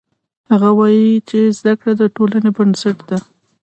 هغه 0.51 0.69
وایي 0.79 1.09
چې 1.29 1.39
زده 1.57 1.73
کړه 1.79 1.93
د 1.97 2.03
ټولنې 2.15 2.49
بنسټ 2.57 2.97
ده 3.09 3.17